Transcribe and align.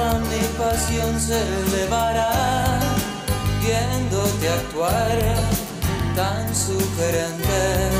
Toda 0.00 0.18
mi 0.18 0.40
pasión 0.56 1.20
se 1.20 1.38
elevará 1.76 2.30
viéndote 3.60 4.48
actuar 4.48 5.18
tan 6.16 6.56
sugerente. 6.56 7.90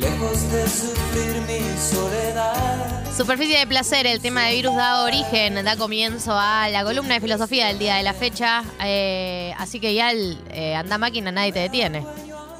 Lejos 0.00 0.50
de 0.50 0.68
sufrir 0.68 1.42
mi 1.46 1.78
soledad. 1.78 3.12
Superficie 3.16 3.60
de 3.60 3.66
placer, 3.68 4.08
el 4.08 4.20
tema 4.20 4.46
de 4.46 4.56
virus 4.56 4.74
da 4.74 5.04
origen, 5.04 5.64
da 5.64 5.76
comienzo 5.76 6.32
a 6.36 6.68
la 6.68 6.82
columna 6.82 7.14
de 7.14 7.20
filosofía 7.20 7.68
del 7.68 7.78
día 7.78 7.94
de 7.94 8.02
la 8.02 8.12
fecha. 8.12 8.64
eh, 8.84 9.54
así 9.56 9.78
que 9.78 9.94
ya 9.94 10.10
el 10.10 10.36
eh, 10.50 10.74
anda 10.74 10.98
máquina 10.98 11.30
nadie 11.30 11.52
te 11.52 11.60
detiene. 11.60 12.04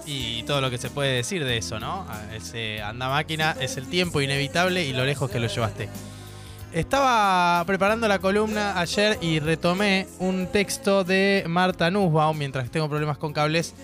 Y 0.07 0.45
todo 0.45 0.61
lo 0.61 0.71
que 0.71 0.79
se 0.79 0.91
puede 0.91 1.11
decir 1.17 1.45
de 1.45 1.57
eso, 1.59 1.81
¿no? 1.81 2.07
Ah, 2.09 2.23
Ese 2.37 2.81
anda 2.83 3.09
máquina 3.09 3.57
es 3.59 3.77
el 3.79 3.89
tiempo 3.89 4.21
inevitable 4.21 4.85
y 4.85 4.93
lo 4.93 5.05
lejos 5.05 5.29
que 5.29 5.41
lo 5.41 5.49
llevaste. 5.49 5.89
Estaba 6.73 7.63
preparando 7.67 8.09
la 8.09 8.19
columna 8.19 8.79
ayer 8.81 9.19
y 9.21 9.41
retomé 9.41 10.07
un 10.19 10.47
texto 10.47 11.05
de 11.05 11.45
Marta 11.47 11.91
Nussbaum 11.91 12.37
mientras 12.39 12.71
tengo 12.71 12.89
problemas 12.89 13.19
con 13.19 13.33
cables. 13.35 13.75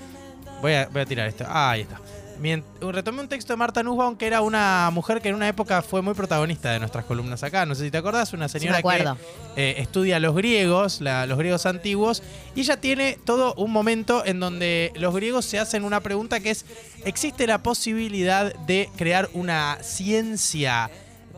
Voy 0.62 0.72
a, 0.72 0.88
voy 0.90 1.02
a 1.02 1.06
tirar 1.06 1.28
esto. 1.28 1.44
Ah, 1.46 1.70
ahí 1.72 1.82
está. 1.82 2.00
Retomé 2.80 3.20
un 3.20 3.28
texto 3.28 3.52
de 3.52 3.56
Marta 3.58 3.82
Nussbaum 3.82 4.16
que 4.16 4.26
era 4.26 4.40
una 4.40 4.88
mujer 4.92 5.20
que 5.20 5.28
en 5.28 5.34
una 5.34 5.48
época 5.48 5.82
fue 5.82 6.00
muy 6.00 6.14
protagonista 6.14 6.70
de 6.70 6.78
nuestras 6.78 7.04
columnas 7.04 7.42
acá. 7.42 7.66
No 7.66 7.74
sé 7.74 7.84
si 7.84 7.90
te 7.90 7.98
acordás, 7.98 8.32
una 8.32 8.48
señora 8.48 8.78
que 8.78 8.82
eh, 9.56 9.74
estudia 9.78 10.18
los 10.18 10.34
griegos, 10.34 11.00
la- 11.02 11.26
los 11.26 11.36
griegos 11.36 11.66
antiguos, 11.66 12.22
y 12.54 12.60
ella 12.60 12.80
tiene 12.80 13.18
todo 13.24 13.52
un 13.54 13.70
momento 13.70 14.24
en 14.24 14.40
donde 14.40 14.92
los 14.94 15.14
griegos 15.14 15.44
se 15.44 15.58
hacen 15.58 15.84
una 15.84 16.00
pregunta 16.00 16.40
que 16.40 16.50
es, 16.50 16.64
¿existe 17.04 17.46
la 17.46 17.58
posibilidad 17.62 18.54
de 18.66 18.88
crear 18.96 19.28
una 19.34 19.76
ciencia 19.82 20.90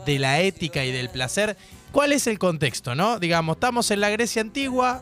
de 0.05 0.19
la 0.19 0.39
ética 0.41 0.83
y 0.85 0.91
del 0.91 1.09
placer? 1.09 1.57
¿Cuál 1.91 2.13
es 2.13 2.27
el 2.27 2.39
contexto, 2.39 2.95
no? 2.95 3.19
Digamos, 3.19 3.57
estamos 3.57 3.91
en 3.91 3.99
la 4.01 4.09
Grecia 4.09 4.41
antigua, 4.41 5.01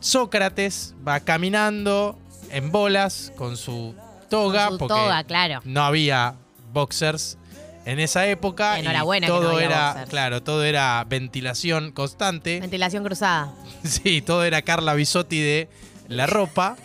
Sócrates 0.00 0.94
va 1.06 1.20
caminando 1.20 2.18
en 2.50 2.70
bolas 2.70 3.32
con 3.36 3.56
su 3.56 3.94
toga, 4.28 4.64
Con 4.68 4.74
su 4.74 4.78
porque 4.78 4.94
toga, 4.94 5.24
claro. 5.24 5.60
no 5.64 5.82
había 5.82 6.34
boxers 6.72 7.38
en 7.86 8.00
esa 8.00 8.26
época 8.26 8.78
Enhorabuena 8.78 9.26
y 9.26 9.30
que 9.30 9.34
no 9.34 9.40
todo 9.40 9.60
era, 9.60 9.88
boxers. 9.88 10.10
claro, 10.10 10.42
todo 10.42 10.64
era 10.64 11.04
ventilación 11.08 11.92
constante. 11.92 12.60
Ventilación 12.60 13.04
cruzada. 13.04 13.52
Sí, 13.84 14.22
todo 14.22 14.44
era 14.44 14.62
Carla 14.62 14.94
Bisotti 14.94 15.40
de 15.40 15.68
la 16.08 16.26
ropa, 16.26 16.76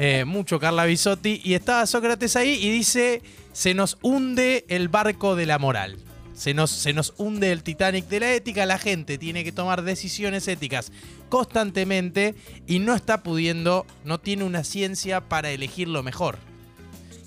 eh, 0.00 0.24
mucho 0.24 0.58
Carla 0.58 0.84
Bisotti 0.84 1.40
y 1.44 1.54
estaba 1.54 1.86
Sócrates 1.86 2.36
ahí 2.36 2.58
y 2.60 2.70
dice, 2.70 3.22
se 3.52 3.74
nos 3.74 3.98
hunde 4.02 4.64
el 4.68 4.88
barco 4.88 5.36
de 5.36 5.46
la 5.46 5.58
moral. 5.58 5.98
Se 6.34 6.52
nos, 6.52 6.72
se 6.72 6.92
nos 6.92 7.14
hunde 7.16 7.52
el 7.52 7.62
Titanic 7.62 8.08
de 8.08 8.20
la 8.20 8.32
ética, 8.32 8.66
la 8.66 8.78
gente 8.78 9.18
tiene 9.18 9.44
que 9.44 9.52
tomar 9.52 9.82
decisiones 9.82 10.48
éticas 10.48 10.90
constantemente 11.28 12.34
y 12.66 12.80
no 12.80 12.94
está 12.94 13.22
pudiendo, 13.22 13.86
no 14.04 14.18
tiene 14.18 14.42
una 14.42 14.64
ciencia 14.64 15.20
para 15.20 15.50
elegir 15.50 15.88
lo 15.88 16.02
mejor. 16.02 16.38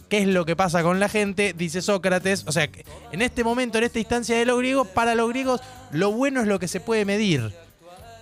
¿Qué 0.10 0.20
es 0.20 0.28
lo 0.28 0.46
que 0.46 0.56
pasa 0.56 0.84
con 0.84 1.00
la 1.00 1.10
gente? 1.10 1.54
Dice 1.58 1.82
Sócrates. 1.82 2.46
O 2.48 2.52
sea, 2.52 2.70
en 3.12 3.22
este 3.22 3.44
momento, 3.44 3.78
en 3.78 3.84
esta 3.86 4.00
instancia 4.00 4.38
de 4.38 4.46
los 4.46 4.58
griegos, 4.58 4.88
para 4.88 5.16
los 5.16 5.30
griegos, 5.30 5.62
lo 5.92 6.12
bueno 6.12 6.42
es 6.42 6.48
lo 6.48 6.60
que 6.60 6.68
se 6.68 6.80
puede 6.80 7.04
medir. 7.04 7.54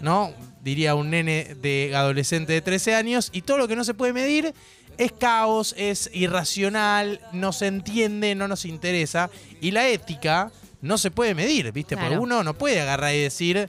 ¿No? 0.06 0.31
Diría 0.61 0.94
un 0.94 1.09
nene 1.09 1.56
de 1.61 1.94
adolescente 1.95 2.53
de 2.53 2.61
13 2.61 2.94
años. 2.94 3.30
Y 3.34 3.42
todo 3.42 3.58
lo 3.58 3.67
que 3.67 3.75
no 3.75 3.84
se 3.84 3.95
puede 3.95 4.14
medir 4.14 4.53
es 5.00 5.12
caos, 5.12 5.73
es 5.80 6.12
irracional, 6.14 7.20
no 7.34 7.52
se 7.52 7.66
entiende, 7.66 8.36
no 8.36 8.47
nos 8.47 8.66
interesa. 8.66 9.31
Y 9.62 9.72
la 9.72 9.88
ética 9.89 10.52
no 10.84 11.00
se 11.00 11.09
puede 11.09 11.34
medir, 11.34 11.72
¿viste? 11.72 11.95
Porque 11.95 12.09
Claro. 12.09 12.22
uno 12.22 12.44
no 12.44 12.53
puede 12.53 12.80
agarrar 12.81 13.16
y 13.16 13.20
decir. 13.20 13.67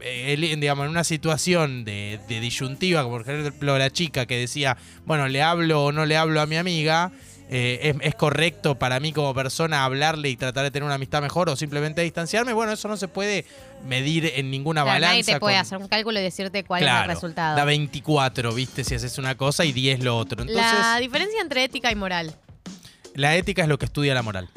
eh, 0.00 0.34
el- 0.34 0.60
digamos, 0.60 0.84
en 0.84 0.90
una 0.90 1.04
situación 1.04 1.84
de, 1.86 2.20
de 2.28 2.40
disyuntiva, 2.40 3.02
como 3.02 3.16
por 3.16 3.28
ejemplo 3.30 3.78
la 3.78 3.90
chica 3.90 4.26
que 4.26 4.36
decía, 4.36 4.76
bueno, 5.06 5.26
le 5.28 5.40
hablo 5.40 5.84
o 5.84 5.92
no 5.92 6.04
le 6.04 6.18
hablo 6.18 6.42
a 6.42 6.46
mi 6.46 6.56
amiga, 6.56 7.12
eh, 7.48 7.78
es, 7.82 7.96
es 8.00 8.14
correcto 8.16 8.76
para 8.76 8.98
mí 9.00 9.12
como 9.12 9.32
persona 9.34 9.84
hablarle 9.84 10.28
y 10.30 10.36
tratar 10.36 10.64
de 10.64 10.70
tener 10.70 10.84
una 10.84 10.94
amistad 10.96 11.22
mejor 11.22 11.48
o 11.48 11.56
simplemente 11.56 12.02
distanciarme. 12.02 12.52
Bueno, 12.52 12.72
eso 12.72 12.88
no 12.88 12.96
se 12.96 13.06
puede 13.08 13.44
medir 13.86 14.32
en 14.34 14.50
ninguna 14.50 14.82
Claro, 14.82 14.94
balanza. 14.96 15.12
nadie 15.12 15.24
te 15.24 15.38
puede 15.38 15.54
con- 15.54 15.60
hacer 15.60 15.78
un 15.78 15.88
cálculo 15.88 16.18
y 16.18 16.22
decirte 16.22 16.64
cuál 16.64 16.82
es 16.82 16.88
el 16.90 17.06
resultado. 17.06 17.56
Da 17.56 17.64
24, 17.64 18.52
viste, 18.52 18.82
si 18.84 18.94
haces 18.96 19.16
una 19.18 19.36
cosa 19.36 19.64
y 19.64 19.72
10 19.72 20.00
lo 20.02 20.16
otro. 20.16 20.42
Entonces, 20.42 20.64
la 20.72 20.94
la... 20.94 21.00
diferencia 21.00 21.40
entre 21.40 21.62
ética 21.64 21.92
y 21.92 21.94
moral. 21.94 22.34
ética 23.14 23.62
es 23.62 23.68
lo 23.68 23.78
que 23.78 23.84
estudia 23.86 24.12
la 24.14 24.22
moral. 24.22 24.48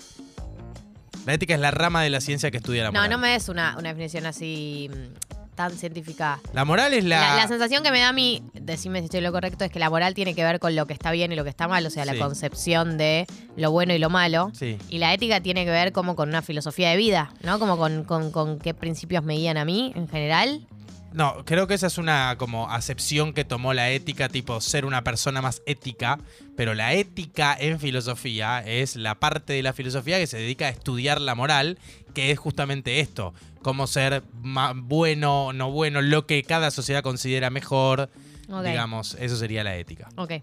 La 1.25 1.33
ética 1.33 1.53
es 1.53 1.59
la 1.59 1.69
rama 1.69 2.01
de 2.01 2.09
la 2.09 2.21
ciencia 2.21 2.49
que 2.49 2.57
estudia 2.57 2.83
la 2.83 2.89
No, 2.89 2.93
moral. 3.01 3.09
no 3.11 3.17
me 3.19 3.29
des 3.29 3.49
una, 3.49 3.75
una 3.77 3.89
definición 3.89 4.25
así 4.25 4.89
mm, 4.91 5.38
tan 5.59 5.77
científica. 5.77 6.39
La 6.53 6.63
moral 6.63 6.93
es 6.93 7.03
La, 7.03 7.19
la... 7.19 7.35
la 7.35 7.47
sensación 7.49 7.83
que 7.83 7.91
me 7.91 7.99
da 7.99 8.07
a 8.09 8.13
mí, 8.13 8.41
decime 8.53 8.99
si 8.99 9.05
estoy 9.05 9.19
lo 9.19 9.33
correcto, 9.33 9.65
es 9.65 9.71
que 9.71 9.77
la 9.79 9.89
moral 9.89 10.13
tiene 10.13 10.33
que 10.33 10.41
ver 10.41 10.57
con 10.59 10.73
lo 10.73 10.87
que 10.87 10.93
está 10.93 11.11
bien 11.11 11.33
y 11.33 11.35
lo 11.35 11.43
que 11.43 11.49
está 11.49 11.67
mal, 11.67 11.85
o 11.85 11.89
sea, 11.89 12.05
Sí. 12.05 12.11
la 12.13 12.17
concepción 12.25 12.97
de 12.97 13.27
lo 13.57 13.69
bueno 13.69 13.93
y 13.93 13.97
lo 13.99 14.09
malo. 14.09 14.51
Sí. 14.53 14.77
Y 14.87 14.99
la 14.99 15.13
ética 15.13 15.41
tiene 15.41 15.65
que 15.65 15.71
ver 15.71 15.91
como 15.91 16.15
con 16.15 16.29
una 16.29 16.41
filosofía 16.41 16.91
de 16.91 16.95
vida, 16.95 17.33
¿no? 17.43 17.59
Como 17.59 17.77
con, 17.77 18.05
con- 18.05 18.31
con 18.31 18.57
qué 18.59 18.73
principios 18.73 19.21
me 19.25 19.33
guían 19.35 19.57
a 19.57 19.65
mí 19.65 19.91
en 19.97 20.07
general. 20.07 20.65
No, 21.11 21.43
creo 21.43 21.65
que 21.67 21.73
esa 21.73 21.87
es 21.87 21.97
una 21.97 22.35
como 22.37 22.69
acepción 22.69 23.33
que 23.33 23.43
tomó 23.43 23.73
la 23.73 23.89
ética, 23.89 24.29
tipo 24.29 24.61
ser 24.61 24.85
una 24.85 25.03
persona 25.03 25.41
más 25.41 25.61
ética, 25.65 26.19
pero 26.55 26.73
la 26.75 26.93
ética 26.93 27.57
en 27.59 27.79
filosofía 27.79 28.59
es 28.63 28.95
la 28.95 29.15
parte 29.15 29.53
de 29.53 29.63
la 29.63 29.73
filosofía 29.73 30.19
que 30.19 30.27
se 30.27 30.37
dedica 30.37 30.67
a 30.67 30.69
estudiar 30.69 31.19
la 31.19 31.33
moral, 31.33 31.79
que 32.13 32.29
es 32.29 32.37
justamente 32.37 32.99
esto, 32.99 33.33
cómo 33.61 33.87
ser 33.87 34.23
ma- 34.41 34.73
bueno, 34.75 35.53
no 35.53 35.71
bueno, 35.71 36.01
lo 36.01 36.25
que 36.25 36.43
cada 36.43 36.71
sociedad 36.71 37.03
considera 37.03 37.49
mejor, 37.49 38.09
Ok. 38.51 38.63
digamos, 38.63 39.15
eso 39.19 39.35
sería 39.37 39.63
la 39.63 39.75
ética. 39.75 40.09
Ok. 40.15 40.33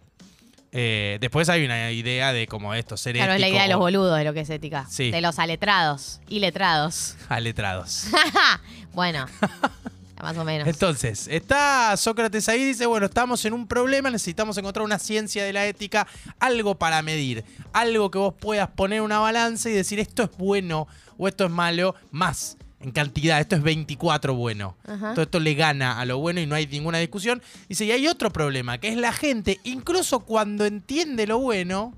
Eh, 0.72 1.16
después 1.20 1.48
hay 1.48 1.64
una 1.64 1.90
idea 1.92 2.32
de 2.32 2.46
como 2.46 2.74
esto, 2.74 2.96
ser 2.96 3.14
Claro, 3.16 3.32
es 3.32 3.40
la 3.40 3.46
ético 3.46 3.56
idea 3.56 3.62
de 3.62 3.70
los 3.72 3.78
boludos 3.78 4.18
de 4.18 4.24
lo 4.24 4.34
que 4.34 4.40
es 4.40 4.50
ética. 4.50 4.86
Sí. 4.90 5.10
De 5.10 5.20
los 5.22 5.38
aletrados 5.38 6.20
y 6.28 6.40
letrados. 6.40 7.16
aletrados. 7.30 8.08
bueno, 8.92 9.26
más 10.22 10.36
o 10.36 10.44
menos. 10.44 10.68
Entonces, 10.68 11.28
está 11.28 11.96
Sócrates 11.96 12.48
ahí 12.50 12.60
y 12.60 12.64
dice, 12.66 12.84
bueno, 12.84 13.06
estamos 13.06 13.42
en 13.46 13.54
un 13.54 13.66
problema, 13.66 14.10
necesitamos 14.10 14.58
encontrar 14.58 14.84
una 14.84 14.98
ciencia 14.98 15.44
de 15.44 15.52
la 15.54 15.64
ética, 15.66 16.06
algo 16.40 16.74
para 16.74 17.00
medir, 17.00 17.44
algo 17.72 18.10
que 18.10 18.18
vos 18.18 18.34
puedas 18.38 18.68
poner 18.68 19.00
una 19.00 19.18
balanza 19.18 19.70
y 19.70 19.72
decir 19.72 19.98
esto 19.98 20.24
es 20.24 20.30
bueno 20.36 20.88
o 21.16 21.26
esto 21.28 21.44
es 21.46 21.50
malo, 21.50 21.94
más 22.10 22.58
en 22.80 22.90
cantidad, 22.90 23.40
esto 23.40 23.56
es 23.56 23.62
24 23.62 24.34
bueno. 24.34 24.76
Ajá. 24.86 25.12
Todo 25.14 25.22
esto 25.22 25.40
le 25.40 25.54
gana 25.54 25.98
a 25.98 26.04
lo 26.04 26.18
bueno 26.18 26.40
y 26.40 26.46
no 26.46 26.54
hay 26.54 26.66
ninguna 26.66 26.98
discusión. 26.98 27.42
Dice, 27.68 27.84
y 27.86 27.90
hay 27.92 28.06
otro 28.06 28.30
problema, 28.32 28.78
que 28.78 28.88
es 28.88 28.96
la 28.96 29.12
gente, 29.12 29.58
incluso 29.64 30.20
cuando 30.20 30.64
entiende 30.66 31.26
lo 31.26 31.38
bueno, 31.38 31.94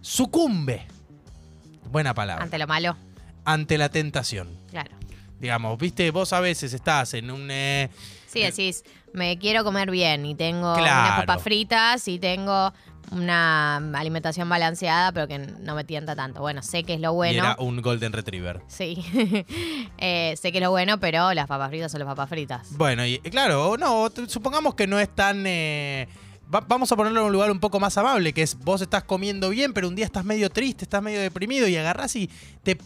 sucumbe. 0.00 0.86
Buena 1.90 2.14
palabra. 2.14 2.44
Ante 2.44 2.58
lo 2.58 2.66
malo, 2.66 2.96
ante 3.44 3.78
la 3.78 3.88
tentación. 3.88 4.48
claro. 4.70 4.90
Digamos, 5.40 5.76
viste, 5.78 6.10
vos 6.10 6.32
a 6.32 6.40
veces 6.40 6.72
estás 6.72 7.12
en 7.12 7.30
un... 7.30 7.48
eh, 7.50 7.90
Sí, 8.28 8.40
decís, 8.40 8.82
me 9.12 9.36
quiero 9.38 9.62
comer 9.62 9.90
bien 9.90 10.24
y 10.24 10.34
tengo 10.34 10.74
Claro. 10.74 10.84
unas 11.16 11.20
papas 11.26 11.42
fritas 11.42 12.08
y 12.08 12.18
tengo 12.18 12.72
una 13.12 13.76
alimentación 13.94 14.48
balanceada, 14.48 15.12
pero 15.12 15.28
que 15.28 15.38
no 15.38 15.74
me 15.74 15.84
tienta 15.84 16.14
tanto. 16.16 16.40
Bueno, 16.40 16.62
sé 16.62 16.84
que 16.84 16.94
es 16.94 17.00
lo 17.00 17.12
Y 17.12 17.14
bueno. 17.16 17.38
era 17.42 17.56
un 17.58 17.80
Golden 17.82 18.12
Retriever. 18.12 18.60
Sí. 18.68 19.04
Eh, 19.98 20.34
sé 20.36 20.50
que 20.52 20.58
es 20.58 20.64
lo 20.64 20.70
bueno, 20.70 20.98
pero 21.00 21.32
las 21.32 21.46
papas 21.46 21.70
fritas 21.70 21.90
son 21.90 22.00
las 22.00 22.06
papas 22.06 22.28
fritas. 22.28 22.66
Bueno, 22.76 23.06
y 23.06 23.18
claro, 23.20 23.76
no, 23.78 24.08
supongamos 24.28 24.74
que 24.74 24.86
no 24.86 24.98
es 24.98 25.08
tan... 25.14 25.44
eh, 25.46 26.08
va- 26.52 26.60
vamos 26.66 26.90
a 26.92 26.96
ponerlo 26.96 27.20
en 27.20 27.26
un 27.26 27.32
lugar 27.32 27.50
un 27.50 27.60
poco 27.60 27.80
más 27.80 27.96
amable, 27.96 28.32
que 28.32 28.42
es 28.42 28.58
vos 28.58 28.82
estás 28.82 29.04
comiendo 29.04 29.48
bien, 29.50 29.72
pero 29.72 29.88
un 29.88 29.94
día 29.94 30.04
estás 30.04 30.24
medio 30.24 30.50
triste, 30.50 30.84
estás 30.84 31.02
medio 31.02 31.20
deprimido 31.20 31.68
y 31.68 31.76
agarrás 31.76 32.16
y 32.16 32.28
te 32.64 32.76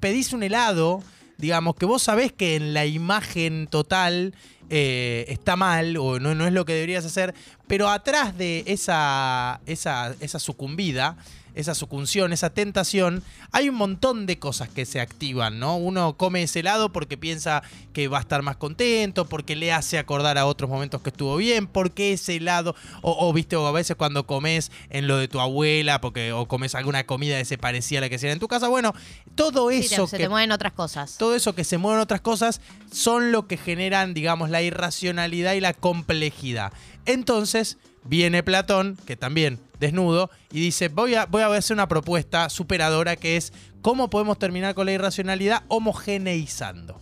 pedís 0.00 0.32
un 0.32 0.42
helado, 0.42 1.02
digamos, 1.38 1.76
que 1.76 1.84
vos 1.86 2.02
sabés 2.02 2.32
que 2.32 2.56
en 2.56 2.74
la 2.74 2.86
imagen 2.86 3.66
total 3.68 4.34
eh, 4.70 5.24
está 5.28 5.56
mal 5.56 5.96
o 5.96 6.18
no, 6.18 6.34
no 6.34 6.46
es 6.46 6.52
lo 6.52 6.64
que 6.64 6.74
deberías 6.74 7.04
hacer, 7.04 7.34
pero 7.66 7.88
atrás 7.88 8.36
de 8.36 8.64
esa, 8.66 9.60
esa, 9.66 10.14
esa 10.20 10.38
sucumbida, 10.38 11.16
esa 11.54 11.74
sucunción, 11.74 12.32
esa 12.32 12.50
tentación, 12.50 13.22
hay 13.52 13.68
un 13.68 13.76
montón 13.76 14.26
de 14.26 14.38
cosas 14.38 14.68
que 14.68 14.86
se 14.86 15.00
activan, 15.00 15.58
¿no? 15.58 15.76
Uno 15.76 16.16
come 16.16 16.42
ese 16.42 16.60
helado 16.60 16.92
porque 16.92 17.16
piensa 17.16 17.62
que 17.92 18.08
va 18.08 18.18
a 18.18 18.20
estar 18.20 18.42
más 18.42 18.56
contento, 18.56 19.26
porque 19.26 19.56
le 19.56 19.72
hace 19.72 19.98
acordar 19.98 20.38
a 20.38 20.46
otros 20.46 20.68
momentos 20.68 21.00
que 21.02 21.10
estuvo 21.10 21.36
bien, 21.36 21.66
porque 21.66 22.12
ese 22.12 22.36
helado, 22.36 22.74
o, 23.02 23.16
o, 23.28 23.32
viste, 23.32 23.56
o 23.56 23.66
a 23.66 23.72
veces 23.72 23.96
cuando 23.96 24.26
comes 24.26 24.70
en 24.90 25.06
lo 25.06 25.16
de 25.16 25.28
tu 25.28 25.40
abuela, 25.40 26.00
porque 26.00 26.32
o 26.32 26.46
comes 26.46 26.74
alguna 26.74 27.04
comida 27.04 27.38
que 27.38 27.44
se 27.44 27.58
parecía 27.58 27.98
a 27.98 28.02
la 28.02 28.08
que 28.08 28.16
hacían 28.16 28.32
en 28.32 28.40
tu 28.40 28.48
casa, 28.48 28.68
bueno, 28.68 28.92
todo 29.34 29.70
Sí, 29.70 29.78
eso 29.80 30.06
se 30.06 30.16
que 30.16 30.24
te 30.24 30.28
mueven 30.28 30.52
otras 30.52 30.72
cosas. 30.72 31.16
todo 31.18 31.34
eso 31.34 31.54
que 31.54 31.64
se 31.64 31.78
mueven 31.78 32.00
otras 32.00 32.20
cosas 32.20 32.60
son 32.92 33.32
lo 33.32 33.46
que 33.46 33.56
generan, 33.56 34.14
digamos, 34.14 34.50
la 34.50 34.62
irracionalidad 34.62 35.54
y 35.54 35.60
la 35.60 35.72
complejidad. 35.74 36.72
Entonces 37.06 37.78
viene 38.04 38.42
Platón, 38.42 38.98
que 39.06 39.16
también 39.16 39.58
desnudo, 39.78 40.30
y 40.50 40.60
dice, 40.60 40.88
voy 40.88 41.14
a, 41.14 41.26
voy 41.26 41.42
a 41.42 41.46
hacer 41.48 41.74
una 41.74 41.88
propuesta 41.88 42.48
superadora 42.48 43.16
que 43.16 43.36
es 43.36 43.52
cómo 43.82 44.10
podemos 44.10 44.38
terminar 44.38 44.74
con 44.74 44.86
la 44.86 44.92
irracionalidad 44.92 45.64
homogeneizando. 45.68 47.00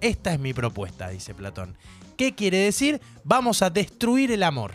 esta 0.00 0.32
es 0.32 0.40
mi 0.40 0.52
propuesta, 0.52 1.08
dice 1.08 1.34
Platón. 1.34 1.76
¿Qué 2.16 2.34
quiere 2.34 2.58
decir? 2.58 3.00
Vamos 3.24 3.62
a 3.62 3.70
destruir 3.70 4.30
el 4.30 4.42
amor. 4.42 4.72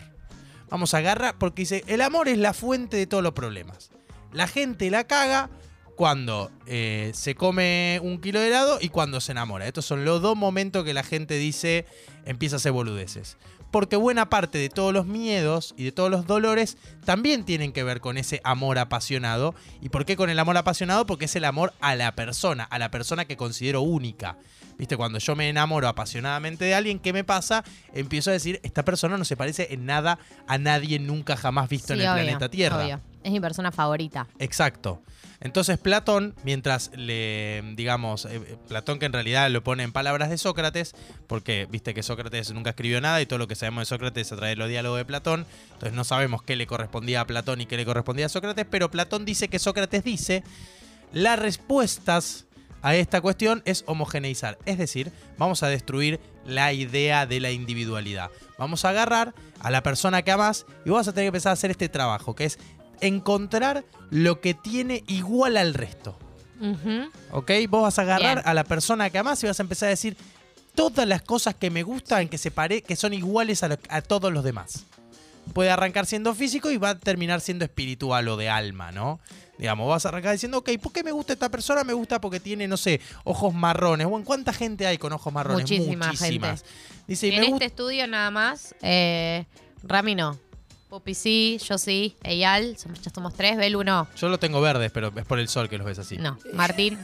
Vamos 0.68 0.94
a 0.94 0.98
agarrar, 0.98 1.36
porque 1.38 1.62
dice, 1.62 1.84
el 1.86 2.00
amor 2.00 2.28
es 2.28 2.38
la 2.38 2.52
fuente 2.52 2.96
de 2.96 3.06
todos 3.06 3.22
los 3.22 3.32
problemas. 3.32 3.90
La 4.32 4.46
gente 4.46 4.90
la 4.90 5.04
caga 5.04 5.50
cuando 6.00 6.50
eh, 6.64 7.10
se 7.12 7.34
come 7.34 8.00
un 8.02 8.22
kilo 8.22 8.40
de 8.40 8.46
helado 8.46 8.78
y 8.80 8.88
cuando 8.88 9.20
se 9.20 9.32
enamora. 9.32 9.66
Estos 9.66 9.84
son 9.84 10.06
los 10.06 10.22
dos 10.22 10.34
momentos 10.34 10.82
que 10.82 10.94
la 10.94 11.02
gente 11.02 11.34
dice 11.34 11.84
empieza 12.24 12.56
a 12.56 12.58
hacer 12.58 12.72
boludeces. 12.72 13.36
Porque 13.70 13.96
buena 13.96 14.30
parte 14.30 14.56
de 14.56 14.70
todos 14.70 14.94
los 14.94 15.04
miedos 15.04 15.74
y 15.76 15.84
de 15.84 15.92
todos 15.92 16.10
los 16.10 16.26
dolores 16.26 16.78
también 17.04 17.44
tienen 17.44 17.74
que 17.74 17.84
ver 17.84 18.00
con 18.00 18.16
ese 18.16 18.40
amor 18.44 18.78
apasionado. 18.78 19.54
¿Y 19.82 19.90
por 19.90 20.06
qué 20.06 20.16
con 20.16 20.30
el 20.30 20.38
amor 20.38 20.56
apasionado? 20.56 21.04
Porque 21.04 21.26
es 21.26 21.36
el 21.36 21.44
amor 21.44 21.74
a 21.82 21.94
la 21.94 22.14
persona, 22.14 22.64
a 22.64 22.78
la 22.78 22.90
persona 22.90 23.26
que 23.26 23.36
considero 23.36 23.82
única. 23.82 24.38
Viste, 24.78 24.96
cuando 24.96 25.18
yo 25.18 25.36
me 25.36 25.50
enamoro 25.50 25.86
apasionadamente 25.86 26.64
de 26.64 26.74
alguien, 26.74 26.98
¿qué 26.98 27.12
me 27.12 27.24
pasa? 27.24 27.62
Empiezo 27.92 28.30
a 28.30 28.32
decir, 28.32 28.58
esta 28.62 28.86
persona 28.86 29.18
no 29.18 29.26
se 29.26 29.36
parece 29.36 29.74
en 29.74 29.84
nada 29.84 30.18
a 30.46 30.56
nadie 30.56 30.98
nunca 30.98 31.36
jamás 31.36 31.68
visto 31.68 31.92
en 31.92 32.00
el 32.00 32.06
obvio, 32.06 32.14
planeta 32.14 32.48
Tierra. 32.48 32.84
obvio. 32.84 33.09
Es 33.22 33.32
mi 33.32 33.40
persona 33.40 33.70
favorita. 33.70 34.26
Exacto. 34.38 35.02
Entonces 35.40 35.78
Platón, 35.78 36.34
mientras 36.44 36.90
le, 36.94 37.62
digamos, 37.74 38.26
eh, 38.26 38.58
Platón 38.68 38.98
que 38.98 39.06
en 39.06 39.12
realidad 39.12 39.50
lo 39.50 39.64
pone 39.64 39.82
en 39.82 39.92
palabras 39.92 40.28
de 40.28 40.36
Sócrates, 40.36 40.94
porque 41.26 41.66
viste 41.70 41.94
que 41.94 42.02
Sócrates 42.02 42.52
nunca 42.52 42.70
escribió 42.70 43.00
nada 43.00 43.22
y 43.22 43.26
todo 43.26 43.38
lo 43.38 43.48
que 43.48 43.54
sabemos 43.54 43.82
de 43.82 43.86
Sócrates 43.86 44.26
es 44.26 44.32
a 44.32 44.36
través 44.36 44.52
de 44.52 44.56
los 44.56 44.68
diálogos 44.68 44.98
de 44.98 45.06
Platón, 45.06 45.46
entonces 45.72 45.94
no 45.94 46.04
sabemos 46.04 46.42
qué 46.42 46.56
le 46.56 46.66
correspondía 46.66 47.22
a 47.22 47.26
Platón 47.26 47.62
y 47.62 47.66
qué 47.66 47.78
le 47.78 47.86
correspondía 47.86 48.26
a 48.26 48.28
Sócrates, 48.28 48.66
pero 48.70 48.90
Platón 48.90 49.24
dice 49.24 49.48
que 49.48 49.58
Sócrates 49.58 50.04
dice, 50.04 50.44
las 51.12 51.38
respuestas 51.38 52.46
a 52.82 52.94
esta 52.94 53.20
cuestión 53.20 53.62
es 53.64 53.84
homogeneizar, 53.86 54.58
es 54.66 54.76
decir, 54.76 55.10
vamos 55.38 55.62
a 55.62 55.68
destruir 55.68 56.20
la 56.44 56.72
idea 56.72 57.26
de 57.26 57.40
la 57.40 57.50
individualidad. 57.50 58.30
Vamos 58.58 58.84
a 58.84 58.90
agarrar 58.90 59.34
a 59.60 59.70
la 59.70 59.82
persona 59.82 60.22
que 60.22 60.32
amas 60.32 60.66
y 60.84 60.90
vas 60.90 61.08
a 61.08 61.12
tener 61.12 61.24
que 61.24 61.28
empezar 61.28 61.50
a 61.50 61.52
hacer 61.54 61.70
este 61.70 61.88
trabajo, 61.88 62.34
que 62.34 62.44
es 62.44 62.58
encontrar 63.00 63.84
lo 64.10 64.40
que 64.40 64.54
tiene 64.54 65.04
igual 65.06 65.56
al 65.56 65.74
resto. 65.74 66.18
Ujú. 66.60 67.10
¿Ok? 67.32 67.50
Vos 67.68 67.82
vas 67.82 67.98
a 67.98 68.02
agarrar 68.02 68.36
Bien. 68.36 68.48
a 68.48 68.54
la 68.54 68.64
persona 68.64 69.08
que 69.10 69.18
amás 69.18 69.42
y 69.42 69.46
vas 69.46 69.58
a 69.60 69.62
empezar 69.62 69.86
a 69.86 69.90
decir 69.90 70.16
todas 70.74 71.06
las 71.06 71.22
cosas 71.22 71.54
que 71.54 71.70
me 71.70 71.82
gustan, 71.82 72.28
que 72.28 72.38
se 72.38 72.50
pare 72.50 72.82
que 72.82 72.96
son 72.96 73.14
iguales 73.14 73.62
a, 73.62 73.68
lo- 73.68 73.78
a 73.88 74.02
todos 74.02 74.32
los 74.32 74.44
demás. 74.44 74.84
Puede 75.54 75.70
arrancar 75.70 76.06
siendo 76.06 76.34
físico 76.34 76.70
y 76.70 76.76
va 76.76 76.90
a 76.90 76.98
terminar 76.98 77.40
siendo 77.40 77.64
espiritual 77.64 78.28
o 78.28 78.36
de 78.36 78.48
alma, 78.50 78.92
¿no? 78.92 79.20
Digamos, 79.58 79.88
vas 79.88 80.06
a 80.06 80.10
arrancar 80.10 80.32
diciendo, 80.32 80.58
ok, 80.58 80.70
¿por 80.80 80.92
qué 80.92 81.02
me 81.02 81.12
gusta 81.12 81.32
esta 81.32 81.48
persona? 81.50 81.82
Me 81.84 81.92
gusta 81.92 82.20
porque 82.20 82.40
tiene, 82.40 82.68
no 82.68 82.76
sé, 82.76 83.00
ojos 83.24 83.52
marrones. 83.52 84.06
Bueno, 84.06 84.24
¿cuánta 84.24 84.52
gente 84.52 84.86
hay 84.86 84.96
con 84.98 85.12
ojos 85.12 85.32
marrones? 85.32 85.62
Muchísima 85.62 86.06
Muchísimas. 86.08 86.64
Dice, 87.06 87.28
y 87.28 87.34
en 87.34 87.40
me 87.40 87.46
este 87.48 87.64
estudio 87.66 88.06
nada 88.06 88.30
más, 88.30 88.74
eh, 88.82 89.44
Rami 89.82 90.14
no. 90.14 90.38
Pupi 90.90 91.14
sí, 91.14 91.60
yo 91.64 91.78
sí, 91.78 92.16
Eyal, 92.24 92.76
somos- 92.76 93.00
ya 93.00 93.10
somos 93.14 93.32
tres, 93.34 93.56
Belu 93.56 93.84
no. 93.84 94.08
Yo 94.16 94.28
lo 94.28 94.38
tengo 94.40 94.60
verdes, 94.60 94.90
pero 94.90 95.12
es 95.16 95.24
por 95.24 95.38
el 95.38 95.48
sol 95.48 95.68
que 95.68 95.78
los 95.78 95.86
ves 95.86 96.00
así. 96.00 96.16
No, 96.18 96.36
Martín. 96.52 96.98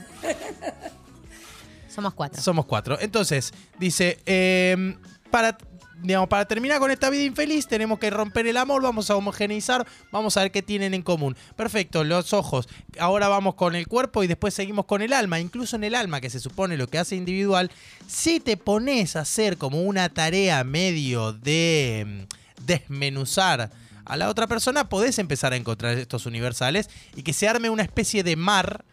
somos 1.88 2.12
cuatro. 2.14 2.42
Somos 2.42 2.66
cuatro. 2.66 2.98
Entonces, 3.00 3.54
dice, 3.78 4.18
eh, 4.26 4.96
para, 5.30 5.56
digamos, 6.02 6.28
para 6.28 6.44
terminar 6.46 6.80
con 6.80 6.90
esta 6.90 7.10
vida 7.10 7.22
infeliz, 7.22 7.68
tenemos 7.68 8.00
que 8.00 8.10
romper 8.10 8.48
el 8.48 8.56
amor, 8.56 8.82
vamos 8.82 9.08
a 9.08 9.14
homogeneizar, 9.16 9.86
vamos 10.10 10.36
a 10.36 10.40
ver 10.42 10.50
qué 10.50 10.62
tienen 10.62 10.92
en 10.92 11.02
común. 11.02 11.36
Perfecto, 11.54 12.02
los 12.02 12.32
ojos. 12.32 12.68
Ahora 12.98 13.28
vamos 13.28 13.54
con 13.54 13.76
el 13.76 13.86
cuerpo 13.86 14.24
y 14.24 14.26
después 14.26 14.52
seguimos 14.52 14.86
con 14.86 15.00
el 15.00 15.12
alma. 15.12 15.38
Incluso 15.38 15.76
en 15.76 15.84
el 15.84 15.94
alma, 15.94 16.20
que 16.20 16.28
se 16.28 16.40
supone 16.40 16.76
lo 16.76 16.88
que 16.88 16.98
hace 16.98 17.14
individual, 17.14 17.70
si 18.08 18.40
te 18.40 18.56
pones 18.56 19.14
a 19.14 19.20
hacer 19.20 19.56
como 19.58 19.80
una 19.82 20.08
tarea 20.08 20.64
medio 20.64 21.32
de 21.32 22.26
mm, 22.28 22.45
desmenuzar 22.62 23.70
a 24.04 24.16
la 24.16 24.28
otra 24.28 24.46
persona, 24.46 24.88
podés 24.88 25.18
empezar 25.18 25.52
a 25.52 25.56
encontrar 25.56 25.98
estos 25.98 26.26
universales 26.26 26.88
y 27.16 27.22
que 27.22 27.32
se 27.32 27.48
arme 27.48 27.70
una 27.70 27.82
especie 27.82 28.22
de 28.22 28.36
mar 28.36 28.84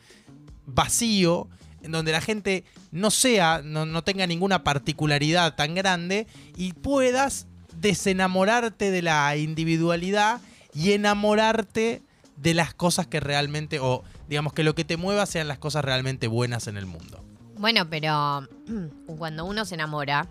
vacío, 0.66 1.48
en 1.84 1.92
donde 1.92 2.12
la 2.12 2.22
gente 2.22 2.64
no 2.92 3.12
sea, 3.12 3.62
no, 3.64 3.86
no 3.86 4.04
tenga 4.04 4.26
ninguna 4.26 4.64
particularidad 4.64 5.56
tan 5.56 5.76
grande 5.76 6.28
y 6.56 6.74
puedas 6.74 7.48
desenamorarte 7.80 8.92
de 8.92 9.02
la 9.02 9.36
individualidad 9.36 10.42
y 10.74 10.94
enamorarte 10.94 12.02
de 12.38 12.54
las 12.54 12.74
cosas 12.74 13.08
que 13.08 13.20
realmente, 13.20 13.80
o 13.80 14.04
digamos 14.28 14.54
que 14.54 14.64
lo 14.64 14.74
que 14.76 14.86
te 14.86 14.98
mueva 14.98 15.26
sean 15.26 15.48
las 15.48 15.60
cosas 15.60 15.86
realmente 15.86 16.28
buenas 16.28 16.68
en 16.68 16.78
el 16.78 16.86
mundo. 16.86 17.24
Bueno, 17.58 17.90
pero 17.90 18.48
cuando 19.18 19.46
uno 19.46 19.66
se 19.66 19.76
enamora, 19.76 20.28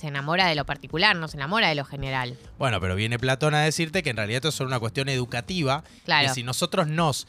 se 0.00 0.08
enamora 0.08 0.46
de 0.46 0.54
lo 0.54 0.64
particular, 0.66 1.14
no 1.16 1.28
se 1.28 1.36
enamora 1.36 1.68
de 1.68 1.74
lo 1.74 1.84
general. 1.84 2.36
Bueno, 2.58 2.80
pero 2.80 2.94
viene 2.96 3.18
Platón 3.18 3.54
a 3.54 3.60
decirte 3.60 4.02
que 4.02 4.10
en 4.10 4.16
realidad 4.16 4.36
esto 4.38 4.48
es 4.48 4.54
solo 4.54 4.68
una 4.68 4.80
cuestión 4.80 5.08
educativa, 5.08 5.84
Claro. 6.04 6.28
que 6.28 6.34
si 6.34 6.42
nosotros 6.42 6.86
nos... 6.88 7.26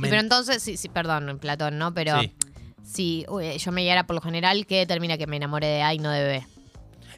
Pero 0.00 0.18
entonces, 0.18 0.62
sí, 0.62 0.76
sí, 0.76 0.88
perdón, 0.88 1.38
Platón, 1.40 1.78
¿no? 1.78 1.94
Pero 1.94 2.20
Sí. 2.20 2.32
si 2.84 3.24
uy, 3.28 3.56
yo 3.58 3.70
me 3.72 3.82
guiara 3.82 4.06
por 4.06 4.14
lo 4.16 4.20
general, 4.22 4.66
¿qué 4.66 4.78
determina 4.78 5.16
que 5.18 5.26
me 5.26 5.36
enamore 5.36 5.66
de 5.66 5.82
A 5.82 5.94
y 5.94 5.98
no 5.98 6.10
de 6.10 6.24
B? 6.24 6.46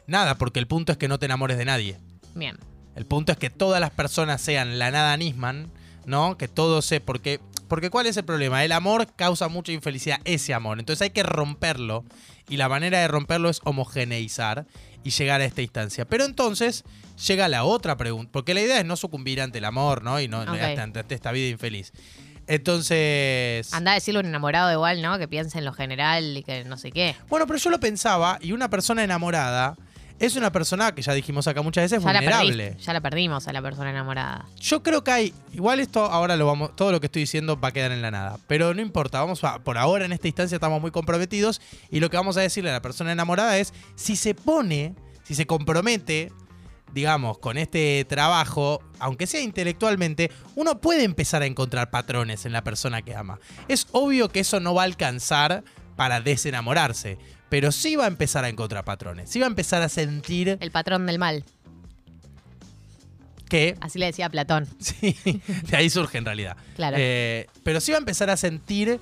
Nada, 0.07 0.35
porque 0.35 0.59
el 0.59 0.67
punto 0.67 0.91
es 0.91 0.97
que 0.97 1.07
no 1.07 1.17
te 1.19 1.25
enamores 1.25 1.57
de 1.57 1.65
nadie. 1.65 1.97
Bien. 2.35 2.57
El 2.95 3.05
punto 3.05 3.31
es 3.31 3.37
que 3.37 3.49
todas 3.49 3.79
las 3.79 3.91
personas 3.91 4.41
sean 4.41 4.77
la 4.79 4.91
nada 4.91 5.15
Nisman, 5.15 5.71
¿no? 6.05 6.37
Que 6.37 6.47
todo 6.47 6.81
se. 6.81 6.99
Porque, 6.99 7.39
porque 7.67 7.89
¿cuál 7.89 8.07
es 8.07 8.17
el 8.17 8.25
problema? 8.25 8.63
El 8.65 8.71
amor 8.71 9.07
causa 9.15 9.47
mucha 9.47 9.71
infelicidad, 9.71 10.19
ese 10.25 10.53
amor. 10.53 10.79
Entonces 10.79 11.03
hay 11.03 11.09
que 11.11 11.23
romperlo. 11.23 12.03
Y 12.49 12.57
la 12.57 12.67
manera 12.67 12.99
de 12.99 13.07
romperlo 13.07 13.49
es 13.49 13.61
homogeneizar 13.63 14.65
y 15.03 15.11
llegar 15.11 15.41
a 15.41 15.45
esta 15.45 15.61
instancia. 15.61 16.05
Pero 16.05 16.25
entonces 16.25 16.83
llega 17.27 17.47
la 17.47 17.63
otra 17.63 17.97
pregunta. 17.97 18.31
Porque 18.31 18.53
la 18.53 18.61
idea 18.61 18.79
es 18.79 18.85
no 18.85 18.95
sucumbir 18.95 19.41
ante 19.41 19.59
el 19.59 19.65
amor, 19.65 20.03
¿no? 20.03 20.19
Y 20.19 20.27
no 20.27 20.41
ante, 20.41 20.79
ante 20.79 21.15
esta 21.15 21.31
vida 21.31 21.47
infeliz. 21.49 21.91
Entonces. 22.47 23.71
Anda 23.73 23.91
a 23.91 23.93
decirle 23.93 24.17
a 24.17 24.21
un 24.21 24.27
enamorado 24.27 24.71
igual, 24.73 25.01
¿no? 25.03 25.19
Que 25.19 25.27
piense 25.27 25.59
en 25.59 25.65
lo 25.65 25.73
general 25.73 26.35
y 26.37 26.43
que 26.43 26.63
no 26.63 26.77
sé 26.77 26.91
qué. 26.91 27.15
Bueno, 27.29 27.45
pero 27.45 27.59
yo 27.59 27.69
lo 27.69 27.79
pensaba, 27.79 28.39
y 28.41 28.53
una 28.53 28.69
persona 28.69 29.03
enamorada 29.03 29.75
es 30.19 30.35
una 30.35 30.51
persona 30.51 30.93
que 30.93 31.01
ya 31.01 31.13
dijimos 31.13 31.47
acá 31.47 31.61
muchas 31.61 31.83
veces, 31.89 32.03
Ya 32.03 32.13
la, 32.13 32.19
vulnerable. 32.19 32.63
perdiste, 32.65 32.83
ya 32.83 32.93
la 32.93 33.01
perdimos 33.01 33.47
a 33.47 33.53
la 33.53 33.61
persona 33.61 33.89
enamorada. 33.89 34.45
Yo 34.59 34.83
creo 34.83 35.03
que 35.03 35.11
hay. 35.11 35.33
Igual 35.53 35.79
esto 35.79 36.03
ahora 36.05 36.35
lo 36.35 36.45
vamos. 36.45 36.75
Todo 36.75 36.91
lo 36.91 36.99
que 36.99 37.05
estoy 37.07 37.21
diciendo 37.23 37.59
va 37.59 37.69
a 37.69 37.71
quedar 37.71 37.91
en 37.91 38.01
la 38.01 38.11
nada. 38.11 38.37
Pero 38.47 38.73
no 38.73 38.81
importa. 38.81 39.19
Vamos 39.21 39.43
a. 39.43 39.59
Por 39.59 39.77
ahora 39.77 40.05
en 40.05 40.11
esta 40.11 40.27
instancia 40.27 40.55
estamos 40.55 40.81
muy 40.81 40.91
comprometidos. 40.91 41.61
Y 41.89 41.99
lo 41.99 42.09
que 42.09 42.17
vamos 42.17 42.37
a 42.37 42.41
decirle 42.41 42.69
a 42.69 42.73
la 42.73 42.81
persona 42.81 43.11
enamorada 43.11 43.57
es. 43.57 43.73
Si 43.95 44.15
se 44.15 44.35
pone. 44.35 44.93
Si 45.23 45.35
se 45.35 45.45
compromete. 45.47 46.31
Digamos, 46.93 47.37
con 47.37 47.59
este 47.59 48.03
trabajo, 48.09 48.81
aunque 48.97 49.27
sea 49.27 49.41
intelectualmente, 49.41 50.31
uno 50.55 50.81
puede 50.81 51.03
empezar 51.03 51.43
a 51.43 51.45
encontrar 51.45 51.91
patrones 51.91 52.47
en 52.47 52.51
la 52.51 52.63
persona 52.63 53.03
que 53.03 53.15
ama. 53.15 53.39
Es 53.67 53.85
obvio 53.91 54.29
que 54.29 54.39
eso 54.39 54.59
no 54.59 54.73
va 54.73 54.81
a 54.81 54.85
alcanzar 54.85 55.63
para 55.99 56.21
desenamorarse, 56.21 57.17
pero 57.49 57.73
sí 57.73 57.97
va 57.97 58.05
a 58.05 58.07
empezar 58.07 58.45
a 58.45 58.47
encontrar 58.47 58.85
patrones. 58.85 59.29
Sí 59.29 59.37
va 59.37 59.47
a 59.47 59.49
empezar 59.49 59.81
a 59.81 59.89
sentir 59.89 60.57
El 60.61 60.71
patrón 60.71 61.05
del 61.05 61.19
mal. 61.19 61.43
que 63.49 63.75
Así 63.81 63.99
le 63.99 64.05
decía 64.05 64.29
Platón. 64.29 64.65
Sí, 64.79 65.17
de 65.67 65.75
ahí 65.75 65.89
surge 65.89 66.17
en 66.17 66.23
realidad. 66.23 66.55
Claro. 66.77 66.95
Eh, 66.97 67.47
pero 67.63 67.81
sí 67.81 67.91
va 67.91 67.97
a 67.97 67.99
empezar 67.99 68.29
a 68.29 68.37
sentir 68.37 69.01